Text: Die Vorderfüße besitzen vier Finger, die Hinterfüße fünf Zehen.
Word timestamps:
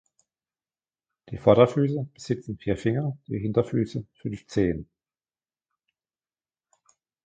Die 1.29 1.37
Vorderfüße 1.37 2.09
besitzen 2.15 2.57
vier 2.57 2.75
Finger, 2.75 3.19
die 3.27 3.37
Hinterfüße 3.37 4.03
fünf 4.15 4.47
Zehen. 4.47 4.89